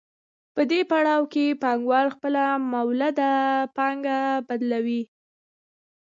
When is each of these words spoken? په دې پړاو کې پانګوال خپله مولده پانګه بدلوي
په 0.55 0.61
دې 0.71 0.81
پړاو 0.91 1.23
کې 1.33 1.45
پانګوال 1.63 2.07
خپله 2.15 2.43
مولده 2.71 3.31
پانګه 3.77 4.17
بدلوي 4.47 5.01